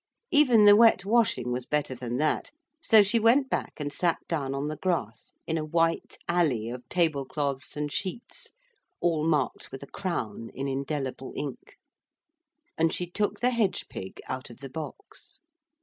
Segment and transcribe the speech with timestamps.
[0.31, 2.49] Even the wet washing was better than that,
[2.81, 6.83] so she went back and sat down on the grass in a white alley of
[6.89, 8.49] tablecloths and sheets,
[8.99, 11.77] all marked with a crown in indelible ink.
[12.79, 15.39] And she took the hedge pig out of the box.